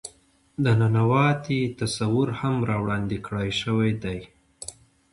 د 0.63 0.65
ننواتې 0.79 1.59
تصور 1.79 2.27
هم 2.39 2.55
را 2.69 2.77
وړاندې 2.83 3.17
کړے 3.25 3.47
شوے 3.61 3.91
دے. 4.03 4.17